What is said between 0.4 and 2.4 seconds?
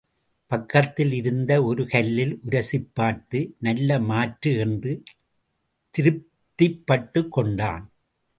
பக்கத்தில் இருந்த ஒரு கல்லில்